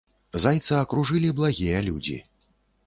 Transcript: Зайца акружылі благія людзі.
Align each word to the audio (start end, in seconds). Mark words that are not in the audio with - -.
Зайца 0.45 0.79
акружылі 0.85 1.29
благія 1.41 1.87
людзі. 1.91 2.17